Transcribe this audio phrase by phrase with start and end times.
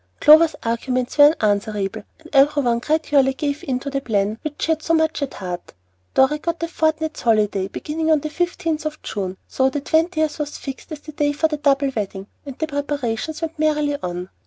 [0.19, 4.71] Clover's arguments were unanswerable, and every one gradually gave in to the plan which she
[4.71, 5.75] had so much at heart.
[6.15, 10.57] Dorry got a fortnight's holiday, beginning on the 15th of June; so the twentieth was
[10.57, 14.31] fixed as the day for the double wedding, and the preparations went merrily on.